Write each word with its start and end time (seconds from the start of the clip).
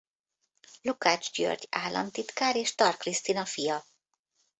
Lukács 0.81 1.31
György 1.31 1.67
államtitkár 1.71 2.55
és 2.55 2.75
Tar 2.75 2.97
Krisztina 2.97 3.45
fia. 3.45 3.83